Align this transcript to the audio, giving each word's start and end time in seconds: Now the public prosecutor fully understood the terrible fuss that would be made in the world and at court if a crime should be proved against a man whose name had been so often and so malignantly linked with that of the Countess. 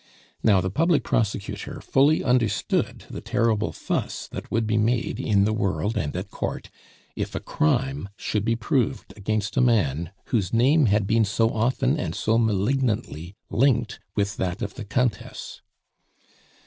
Now 0.41 0.61
the 0.61 0.71
public 0.71 1.03
prosecutor 1.03 1.79
fully 1.79 2.23
understood 2.23 3.05
the 3.07 3.21
terrible 3.21 3.71
fuss 3.71 4.27
that 4.29 4.49
would 4.49 4.65
be 4.65 4.79
made 4.79 5.19
in 5.19 5.43
the 5.45 5.53
world 5.53 5.95
and 5.95 6.15
at 6.15 6.31
court 6.31 6.71
if 7.15 7.35
a 7.35 7.39
crime 7.39 8.09
should 8.17 8.43
be 8.43 8.55
proved 8.55 9.13
against 9.15 9.57
a 9.57 9.61
man 9.61 10.09
whose 10.29 10.53
name 10.55 10.87
had 10.87 11.05
been 11.05 11.23
so 11.23 11.51
often 11.51 11.99
and 11.99 12.15
so 12.15 12.39
malignantly 12.39 13.35
linked 13.51 13.99
with 14.15 14.37
that 14.37 14.63
of 14.63 14.73
the 14.73 14.85
Countess. 14.85 15.61